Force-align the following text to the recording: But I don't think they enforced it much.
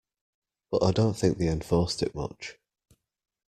But 0.71 0.81
I 0.81 0.93
don't 0.93 1.13
think 1.15 1.37
they 1.37 1.47
enforced 1.47 2.01
it 2.01 2.15
much. 2.15 2.57